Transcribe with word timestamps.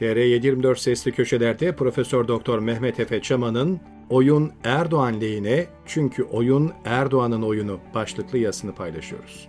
TR724 0.00 0.76
Sesli 0.76 1.12
Köşeler'de 1.12 1.76
Profesör 1.76 2.28
Doktor 2.28 2.58
Mehmet 2.58 3.00
Efe 3.00 3.22
Çaman'ın 3.22 3.80
Oyun 4.10 4.52
Erdoğan 4.64 5.20
lehine 5.20 5.66
çünkü 5.86 6.22
oyun 6.22 6.72
Erdoğan'ın 6.84 7.42
oyunu 7.42 7.78
başlıklı 7.94 8.38
yazısını 8.38 8.74
paylaşıyoruz. 8.74 9.48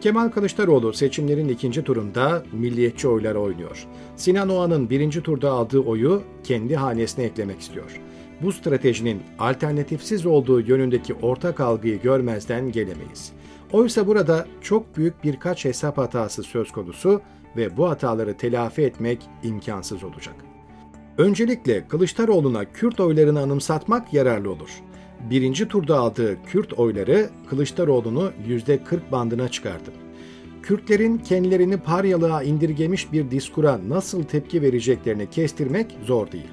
Kemal 0.00 0.28
Kılıçdaroğlu 0.28 0.92
seçimlerin 0.92 1.48
ikinci 1.48 1.84
turunda 1.84 2.42
milliyetçi 2.52 3.08
oylar 3.08 3.34
oynuyor. 3.34 3.86
Sinan 4.16 4.48
Oğan'ın 4.48 4.90
birinci 4.90 5.22
turda 5.22 5.50
aldığı 5.50 5.80
oyu 5.80 6.22
kendi 6.44 6.76
hanesine 6.76 7.24
eklemek 7.24 7.60
istiyor. 7.60 8.00
Bu 8.42 8.52
stratejinin 8.52 9.22
alternatifsiz 9.38 10.26
olduğu 10.26 10.60
yönündeki 10.60 11.14
ortak 11.14 11.60
algıyı 11.60 12.00
görmezden 12.00 12.72
gelemeyiz. 12.72 13.32
Oysa 13.72 14.06
burada 14.06 14.46
çok 14.60 14.96
büyük 14.96 15.24
birkaç 15.24 15.64
hesap 15.64 15.98
hatası 15.98 16.42
söz 16.42 16.72
konusu 16.72 17.20
ve 17.56 17.76
bu 17.76 17.88
hataları 17.88 18.36
telafi 18.36 18.82
etmek 18.82 19.28
imkansız 19.42 20.04
olacak. 20.04 20.34
Öncelikle 21.18 21.88
Kılıçdaroğlu'na 21.88 22.64
Kürt 22.64 23.00
oylarını 23.00 23.40
anımsatmak 23.40 24.12
yararlı 24.12 24.50
olur. 24.50 24.70
Birinci 25.30 25.68
turda 25.68 25.98
aldığı 25.98 26.42
Kürt 26.42 26.72
oyları 26.72 27.30
Kılıçdaroğlu'nu 27.50 28.32
%40 28.48 29.12
bandına 29.12 29.48
çıkardı. 29.48 29.90
Kürtlerin 30.62 31.18
kendilerini 31.18 31.76
paryalığa 31.76 32.42
indirgemiş 32.42 33.12
bir 33.12 33.30
diskura 33.30 33.80
nasıl 33.88 34.22
tepki 34.22 34.62
vereceklerini 34.62 35.30
kestirmek 35.30 35.96
zor 36.04 36.32
değil. 36.32 36.48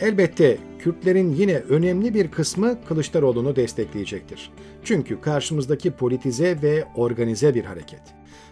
Elbette 0.00 0.58
Kürtlerin 0.82 1.34
yine 1.34 1.54
önemli 1.56 2.14
bir 2.14 2.30
kısmı 2.30 2.84
Kılıçdaroğlu'nu 2.84 3.56
destekleyecektir. 3.56 4.50
Çünkü 4.84 5.20
karşımızdaki 5.20 5.90
politize 5.90 6.62
ve 6.62 6.84
organize 6.96 7.54
bir 7.54 7.64
hareket. 7.64 8.00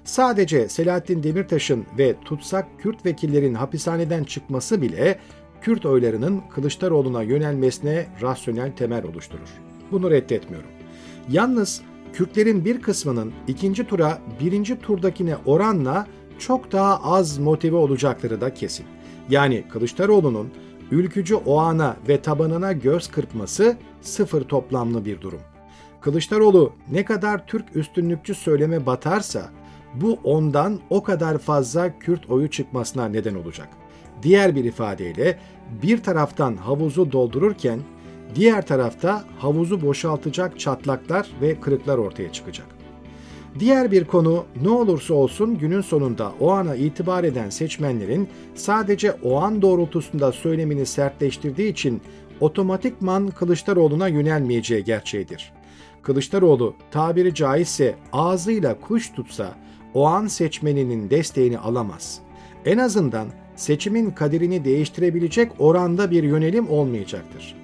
Sadece 0.04 0.68
Selahattin 0.68 1.22
Demirtaş'ın 1.22 1.86
ve 1.98 2.14
tutsak 2.24 2.66
Kürt 2.78 3.06
vekillerin 3.06 3.54
hapishaneden 3.54 4.24
çıkması 4.24 4.82
bile 4.82 5.18
Kürt 5.60 5.86
oylarının 5.86 6.42
Kılıçdaroğlu'na 6.54 7.22
yönelmesine 7.22 8.06
rasyonel 8.22 8.72
temel 8.76 9.04
oluşturur. 9.04 9.48
Bunu 9.92 10.10
reddetmiyorum. 10.10 10.70
Yalnız 11.30 11.82
Kürtlerin 12.12 12.64
bir 12.64 12.82
kısmının 12.82 13.32
ikinci 13.48 13.86
tura 13.86 14.18
birinci 14.40 14.78
turdakine 14.80 15.36
oranla 15.46 16.06
çok 16.38 16.72
daha 16.72 17.02
az 17.02 17.38
motive 17.38 17.76
olacakları 17.76 18.40
da 18.40 18.54
kesin. 18.54 18.86
Yani 19.30 19.64
Kılıçdaroğlu'nun 19.68 20.50
ülkücü 20.90 21.34
o 21.34 21.58
ana 21.58 21.96
ve 22.08 22.22
tabanına 22.22 22.72
göz 22.72 23.08
kırpması 23.08 23.76
sıfır 24.00 24.42
toplamlı 24.42 25.04
bir 25.04 25.20
durum. 25.20 25.40
Kılıçdaroğlu 26.00 26.72
ne 26.90 27.04
kadar 27.04 27.46
Türk 27.46 27.76
üstünlükçü 27.76 28.34
söyleme 28.34 28.86
batarsa 28.86 29.50
bu 29.94 30.18
ondan 30.24 30.80
o 30.90 31.02
kadar 31.02 31.38
fazla 31.38 31.98
Kürt 31.98 32.30
oyu 32.30 32.50
çıkmasına 32.50 33.08
neden 33.08 33.34
olacak. 33.34 33.68
Diğer 34.22 34.56
bir 34.56 34.64
ifadeyle 34.64 35.38
bir 35.82 36.02
taraftan 36.02 36.56
havuzu 36.56 37.12
doldururken 37.12 37.80
diğer 38.34 38.66
tarafta 38.66 39.24
havuzu 39.38 39.82
boşaltacak 39.82 40.60
çatlaklar 40.60 41.30
ve 41.40 41.60
kırıklar 41.60 41.98
ortaya 41.98 42.32
çıkacak. 42.32 42.79
Diğer 43.58 43.90
bir 43.90 44.04
konu 44.04 44.44
ne 44.62 44.68
olursa 44.68 45.14
olsun 45.14 45.58
günün 45.58 45.80
sonunda 45.80 46.32
o 46.40 46.50
ana 46.50 46.74
itibar 46.74 47.24
eden 47.24 47.50
seçmenlerin 47.50 48.28
sadece 48.54 49.12
o 49.12 49.40
an 49.40 49.62
doğrultusunda 49.62 50.32
söylemini 50.32 50.86
sertleştirdiği 50.86 51.72
için 51.72 52.00
otomatikman 52.40 53.28
Kılıçdaroğlu'na 53.28 54.08
yönelmeyeceği 54.08 54.84
gerçeğidir. 54.84 55.52
Kılıçdaroğlu 56.02 56.74
tabiri 56.90 57.34
caizse 57.34 57.94
ağzıyla 58.12 58.80
kuş 58.80 59.12
tutsa 59.12 59.54
o 59.94 60.06
an 60.06 60.26
seçmeninin 60.26 61.10
desteğini 61.10 61.58
alamaz. 61.58 62.20
En 62.64 62.78
azından 62.78 63.28
seçimin 63.56 64.10
kaderini 64.10 64.64
değiştirebilecek 64.64 65.52
oranda 65.58 66.10
bir 66.10 66.22
yönelim 66.22 66.70
olmayacaktır. 66.70 67.56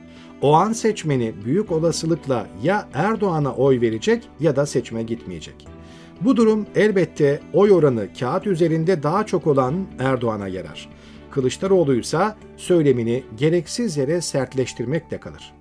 O 0.43 0.55
an 0.55 0.73
seçmeni 0.73 1.35
büyük 1.45 1.73
olasılıkla 1.73 2.47
ya 2.63 2.89
Erdoğan'a 2.95 3.55
oy 3.55 3.81
verecek 3.81 4.29
ya 4.41 4.57
da 4.57 4.67
seçime 4.67 5.03
gitmeyecek. 5.03 5.76
Bu 6.21 6.37
durum 6.37 6.67
elbette 6.75 7.41
oy 7.53 7.73
oranı 7.73 8.09
kağıt 8.21 8.47
üzerinde 8.47 9.03
daha 9.03 9.27
çok 9.27 9.47
olan 9.47 9.87
Erdoğan'a 9.99 10.49
yarar. 10.49 10.89
Kılıçdaroğlu 11.31 11.95
ise 11.95 12.19
söylemini 12.57 13.23
gereksiz 13.37 13.97
yere 13.97 14.21
sertleştirmekle 14.21 15.21
kalır. 15.21 15.55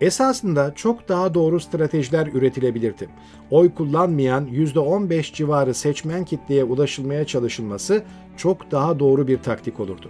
Esasında 0.00 0.74
çok 0.74 1.08
daha 1.08 1.34
doğru 1.34 1.60
stratejiler 1.60 2.26
üretilebilirdi. 2.26 3.08
Oy 3.50 3.74
kullanmayan 3.74 4.46
%15 4.46 5.34
civarı 5.34 5.74
seçmen 5.74 6.24
kitleye 6.24 6.64
ulaşılmaya 6.64 7.26
çalışılması 7.26 8.02
çok 8.36 8.70
daha 8.70 8.98
doğru 8.98 9.28
bir 9.28 9.38
taktik 9.38 9.80
olurdu. 9.80 10.08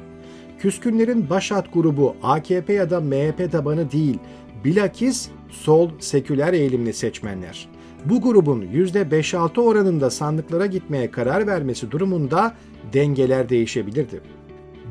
Küskünlerin 0.59 1.31
başat 1.31 1.75
grubu 1.75 2.17
AKP 2.23 2.73
ya 2.73 2.91
da 2.91 3.01
MHP 3.01 3.53
tabanı 3.53 3.93
değil, 3.93 4.19
bilakis 4.65 5.29
sol 5.51 5.91
seküler 5.99 6.53
eğilimli 6.53 6.93
seçmenler. 6.93 7.74
Bu 8.05 8.21
grubun 8.21 8.63
%5-6 8.63 9.61
oranında 9.61 10.11
sandıklara 10.11 10.67
gitmeye 10.67 11.11
karar 11.11 11.47
vermesi 11.47 11.91
durumunda 11.91 12.55
dengeler 12.93 13.49
değişebilirdi. 13.49 14.21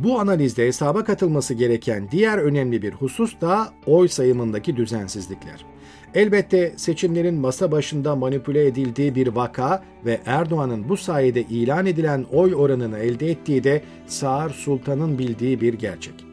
Bu 0.04 0.20
analizde 0.20 0.68
hesaba 0.68 1.04
katılması 1.04 1.54
gereken 1.54 2.08
diğer 2.12 2.38
önemli 2.38 2.82
bir 2.82 2.94
husus 2.94 3.42
da 3.42 3.70
oy 3.86 4.08
sayımındaki 4.08 4.76
düzensizlikler. 4.76 5.66
Elbette 6.14 6.74
seçimlerin 6.78 7.36
masa 7.36 7.72
başında 7.72 8.16
manipüle 8.16 8.66
edildiği 8.66 9.16
bir 9.16 9.28
vaka 9.28 9.84
ve 10.06 10.20
Erdoğan'ın 10.26 10.90
bu 10.90 10.98
sayede 10.98 11.42
ilan 11.42 11.86
edilen 11.86 12.26
oy 12.32 12.56
oranını 12.56 13.00
elde 13.00 13.32
ettiği 13.32 13.64
de 13.64 13.82
Sağır 14.08 14.50
Sultan'ın 14.50 15.20
bildiği 15.20 15.62
bir 15.62 15.74
gerçek. 15.74 16.26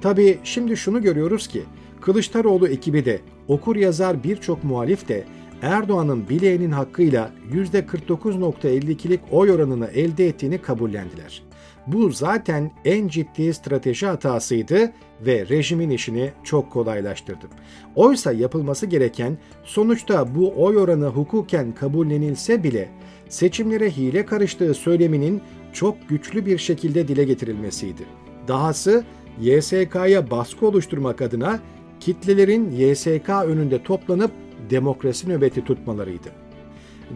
Tabii 0.00 0.38
şimdi 0.44 0.76
şunu 0.76 1.02
görüyoruz 1.02 1.48
ki 1.48 1.62
Kılıçdaroğlu 2.00 2.68
ekibi 2.68 3.04
de 3.04 3.20
okur 3.48 3.76
yazar 3.76 4.24
birçok 4.24 4.64
muhalif 4.64 5.08
de 5.08 5.24
Erdoğan'ın 5.62 6.28
bileğinin 6.28 6.70
hakkıyla 6.70 7.30
%49.52'lik 7.52 9.20
oy 9.30 9.50
oranını 9.50 9.86
elde 9.86 10.26
ettiğini 10.26 10.58
kabullendiler. 10.58 11.42
Bu 11.86 12.10
zaten 12.10 12.70
en 12.84 13.08
ciddi 13.08 13.54
strateji 13.54 14.06
hatasıydı 14.06 14.92
ve 15.20 15.48
rejimin 15.48 15.90
işini 15.90 16.30
çok 16.44 16.72
kolaylaştırdı. 16.72 17.46
Oysa 17.94 18.32
yapılması 18.32 18.86
gereken 18.86 19.38
sonuçta 19.64 20.34
bu 20.34 20.64
oy 20.64 20.76
oranı 20.76 21.06
hukuken 21.06 21.72
kabullenilse 21.74 22.62
bile 22.62 22.88
seçimlere 23.28 23.90
hile 23.90 24.26
karıştığı 24.26 24.74
söyleminin 24.74 25.42
çok 25.72 26.08
güçlü 26.08 26.46
bir 26.46 26.58
şekilde 26.58 27.08
dile 27.08 27.24
getirilmesiydi. 27.24 28.02
Dahası 28.48 29.04
YSK'ya 29.40 30.30
baskı 30.30 30.66
oluşturmak 30.66 31.22
adına 31.22 31.60
kitlelerin 32.00 32.70
YSK 32.70 33.28
önünde 33.28 33.82
toplanıp 33.82 34.30
demokrasi 34.70 35.28
nöbeti 35.28 35.64
tutmalarıydı. 35.64 36.28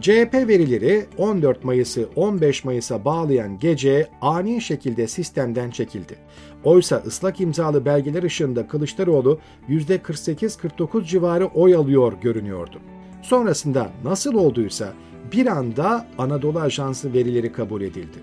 CHP 0.01 0.33
verileri 0.33 1.05
14 1.17 1.63
Mayıs'ı 1.63 2.09
15 2.15 2.63
Mayıs'a 2.63 3.05
bağlayan 3.05 3.59
gece 3.59 4.07
ani 4.21 4.61
şekilde 4.61 5.07
sistemden 5.07 5.69
çekildi. 5.69 6.15
Oysa 6.63 7.03
ıslak 7.05 7.41
imzalı 7.41 7.85
belgeler 7.85 8.23
ışığında 8.23 8.67
Kılıçdaroğlu 8.67 9.39
%48-49 9.69 11.05
civarı 11.05 11.45
oy 11.45 11.75
alıyor 11.75 12.13
görünüyordu. 12.21 12.79
Sonrasında 13.21 13.89
nasıl 14.03 14.33
olduysa 14.33 14.93
bir 15.31 15.47
anda 15.47 16.07
Anadolu 16.17 16.59
Ajansı 16.59 17.13
verileri 17.13 17.51
kabul 17.51 17.81
edildi. 17.81 18.17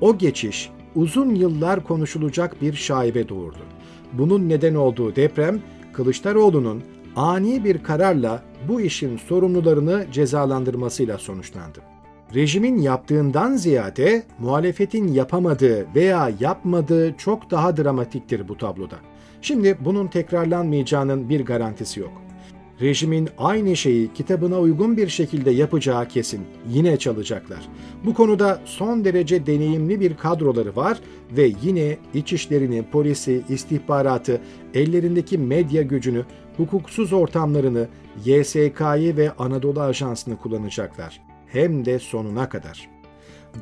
O 0.00 0.18
geçiş 0.18 0.70
uzun 0.94 1.34
yıllar 1.34 1.84
konuşulacak 1.84 2.62
bir 2.62 2.72
şaibe 2.72 3.28
doğurdu. 3.28 3.62
Bunun 4.12 4.48
neden 4.48 4.74
olduğu 4.74 5.16
deprem 5.16 5.62
Kılıçdaroğlu'nun 5.92 6.82
ani 7.16 7.64
bir 7.64 7.82
kararla 7.82 8.42
bu 8.68 8.80
işin 8.80 9.16
sorumlularını 9.16 10.06
cezalandırmasıyla 10.12 11.18
sonuçlandı. 11.18 11.78
Rejimin 12.34 12.78
yaptığından 12.78 13.56
ziyade 13.56 14.22
muhalefetin 14.38 15.08
yapamadığı 15.08 15.86
veya 15.94 16.30
yapmadığı 16.40 17.16
çok 17.16 17.50
daha 17.50 17.76
dramatiktir 17.76 18.48
bu 18.48 18.58
tabloda. 18.58 18.96
Şimdi 19.42 19.78
bunun 19.80 20.06
tekrarlanmayacağının 20.06 21.28
bir 21.28 21.44
garantisi 21.44 22.00
yok 22.00 22.24
rejimin 22.80 23.28
aynı 23.38 23.76
şeyi 23.76 24.12
kitabına 24.12 24.60
uygun 24.60 24.96
bir 24.96 25.08
şekilde 25.08 25.50
yapacağı 25.50 26.08
kesin. 26.08 26.40
Yine 26.68 26.96
çalacaklar. 26.96 27.68
Bu 28.04 28.14
konuda 28.14 28.60
son 28.64 29.04
derece 29.04 29.46
deneyimli 29.46 30.00
bir 30.00 30.16
kadroları 30.16 30.76
var 30.76 30.98
ve 31.36 31.52
yine 31.62 31.96
iç 32.14 32.32
işlerini, 32.32 32.84
polisi, 32.92 33.42
istihbaratı, 33.48 34.40
ellerindeki 34.74 35.38
medya 35.38 35.82
gücünü, 35.82 36.24
hukuksuz 36.56 37.12
ortamlarını, 37.12 37.88
YSK'yı 38.24 39.16
ve 39.16 39.32
Anadolu 39.38 39.80
Ajansı'nı 39.80 40.36
kullanacaklar. 40.36 41.20
Hem 41.46 41.84
de 41.84 41.98
sonuna 41.98 42.48
kadar. 42.48 42.88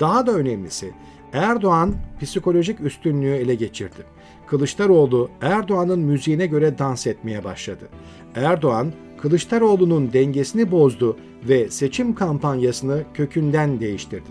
Daha 0.01 0.27
da 0.27 0.33
önemlisi 0.33 0.93
Erdoğan 1.33 1.95
psikolojik 2.21 2.81
üstünlüğü 2.81 3.35
ele 3.35 3.55
geçirdi. 3.55 4.05
Kılıçdaroğlu 4.47 5.31
Erdoğan'ın 5.41 6.01
müziğine 6.01 6.47
göre 6.47 6.79
dans 6.79 7.07
etmeye 7.07 7.45
başladı. 7.45 7.89
Erdoğan 8.35 8.93
Kılıçdaroğlu'nun 9.19 10.13
dengesini 10.13 10.71
bozdu 10.71 11.17
ve 11.49 11.71
seçim 11.71 12.15
kampanyasını 12.15 13.03
kökünden 13.15 13.81
değiştirdi. 13.81 14.31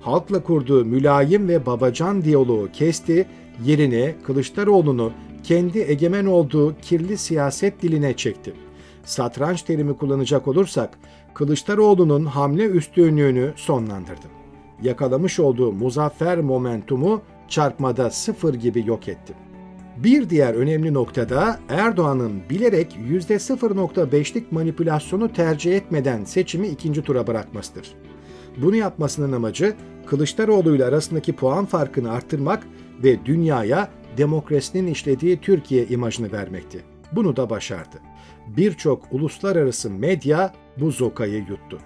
halkla 0.00 0.42
kurduğu 0.42 0.84
mülayim 0.84 1.48
ve 1.48 1.66
babacan 1.66 2.24
diyaloğu 2.24 2.68
kesti, 2.72 3.26
yerine 3.64 4.14
Kılıçdaroğlu'nu 4.26 5.12
kendi 5.44 5.78
egemen 5.78 6.26
olduğu 6.26 6.76
kirli 6.82 7.18
siyaset 7.18 7.82
diline 7.82 8.16
çekti. 8.16 8.52
Satranç 9.04 9.62
terimi 9.62 9.96
kullanacak 9.96 10.48
olursak, 10.48 10.98
Kılıçdaroğlu'nun 11.34 12.24
hamle 12.24 12.64
üstünlüğünü 12.64 13.52
sonlandırdı. 13.56 14.26
Yakalamış 14.82 15.40
olduğu 15.40 15.72
muzaffer 15.72 16.40
momentumu 16.40 17.22
çarpmada 17.48 18.10
sıfır 18.10 18.54
gibi 18.54 18.86
yok 18.86 19.08
etti. 19.08 19.34
Bir 19.96 20.30
diğer 20.30 20.54
önemli 20.54 20.94
noktada 20.94 21.58
Erdoğan'ın 21.68 22.42
bilerek 22.50 22.96
%0.5'lik 23.10 24.52
manipülasyonu 24.52 25.32
tercih 25.32 25.76
etmeden 25.76 26.24
seçimi 26.24 26.68
ikinci 26.68 27.02
tura 27.02 27.26
bırakmasıdır. 27.26 27.94
Bunu 28.56 28.76
yapmasının 28.76 29.32
amacı 29.32 29.74
Kılıçdaroğlu 30.06 30.76
ile 30.76 30.84
arasındaki 30.84 31.32
puan 31.32 31.66
farkını 31.66 32.12
arttırmak 32.12 32.66
ve 33.04 33.24
dünyaya 33.24 33.88
demokrasinin 34.18 34.86
işlediği 34.86 35.40
Türkiye 35.40 35.86
imajını 35.86 36.32
vermekti. 36.32 36.80
Bunu 37.12 37.36
da 37.36 37.50
başardı. 37.50 37.96
Birçok 38.46 39.02
uluslararası 39.12 39.90
medya 39.90 40.52
bu 40.76 40.90
zokayı 40.90 41.38
yuttu. 41.48 41.78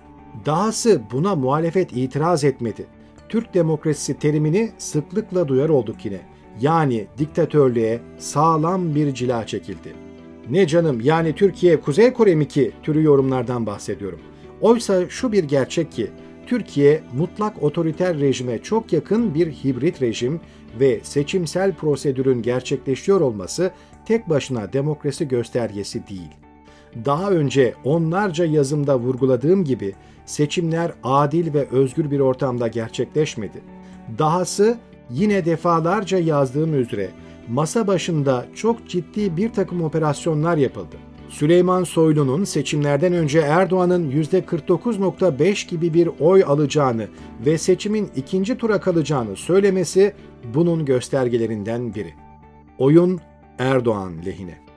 Dahası 0.47 1.03
buna 1.13 1.35
muhalefet 1.35 1.93
itiraz 1.93 2.45
etmedi. 2.45 2.87
Türk 3.29 3.55
demokrasisi 3.55 4.19
terimini 4.19 4.71
sıklıkla 4.79 5.49
duyar 5.49 5.69
olduk 5.69 6.05
yine. 6.05 6.21
Yani 6.61 7.07
diktatörlüğe 7.19 8.01
sağlam 8.19 8.95
bir 8.95 9.15
cila 9.15 9.47
çekildi. 9.47 9.95
Ne 10.51 10.67
canım 10.67 11.01
yani 11.01 11.35
Türkiye 11.35 11.81
Kuzey 11.81 12.13
Kore 12.13 12.35
mi 12.35 12.49
ki 12.49 12.73
türü 12.83 13.03
yorumlardan 13.03 13.67
bahsediyorum. 13.67 14.21
Oysa 14.61 15.09
şu 15.09 15.33
bir 15.33 15.45
gerçek 15.45 15.93
ki 15.93 16.11
Türkiye 16.49 17.03
mutlak 17.17 17.63
otoriter 17.63 18.19
rejime 18.19 18.59
çok 18.59 18.93
yakın 18.93 19.35
bir 19.35 19.53
hibrit 19.53 20.03
rejim 20.03 20.41
ve 20.81 21.01
seçimsel 21.03 21.75
prosedürün 21.75 22.43
gerçekleşiyor 22.43 23.21
olması 23.21 23.71
tek 24.07 24.29
başına 24.29 24.73
demokrasi 24.73 25.29
göstergesi 25.29 26.09
değil. 26.09 26.31
Daha 27.05 27.31
önce 27.31 27.75
onlarca 27.85 28.45
yazımda 28.45 28.99
vurguladığım 28.99 29.65
gibi 29.65 29.95
seçimler 30.27 30.93
adil 31.05 31.55
ve 31.55 31.69
özgür 31.69 32.11
bir 32.11 32.21
ortamda 32.21 32.69
gerçekleşmedi. 32.69 33.61
Dahası 34.19 34.79
yine 35.11 35.45
defalarca 35.45 36.19
yazdığım 36.19 36.81
üzere 36.81 37.11
masa 37.49 37.87
başında 37.87 38.47
çok 38.55 38.89
ciddi 38.89 39.37
bir 39.37 39.53
takım 39.53 39.83
operasyonlar 39.83 40.57
yapıldı. 40.57 40.97
Süleyman 41.29 41.85
Soylu'nun 41.85 42.45
seçimlerden 42.45 43.13
önce 43.13 43.39
Erdoğan'ın 43.39 44.11
%49.5 44.11 45.69
gibi 45.69 45.95
bir 45.95 46.11
oy 46.21 46.45
alacağını 46.45 47.09
ve 47.47 47.59
seçimin 47.59 48.11
ikinci 48.17 48.59
tura 48.59 48.81
kalacağını 48.81 49.37
söylemesi 49.37 50.15
bunun 50.55 50.85
göstergelerinden 50.85 51.95
biri. 51.95 52.15
Oyun 52.79 53.21
Erdoğan 53.59 54.13
lehine. 54.27 54.68